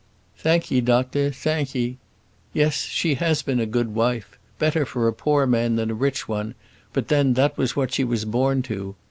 [0.39, 1.99] "Thank'ee, doctor, thank'ee.
[2.53, 6.27] Yes; she has been a good wife better for a poor man than a rich
[6.27, 6.55] one;
[6.91, 8.95] but then, that was what she was born to.